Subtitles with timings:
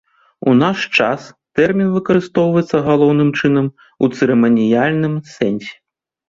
[0.51, 1.25] У наш час
[1.59, 5.73] тэрмін выкарыстоўваецца галоўным чынам у цырыманіяльным сэнсе.